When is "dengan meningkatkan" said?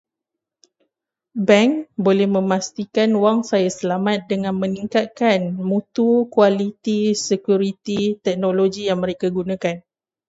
4.31-5.39